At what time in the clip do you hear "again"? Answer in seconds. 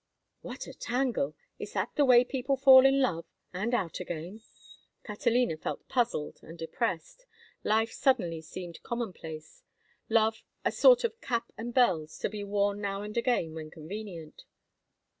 3.99-4.41, 13.15-13.53